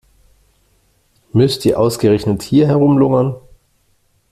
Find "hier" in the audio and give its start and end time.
2.41-2.65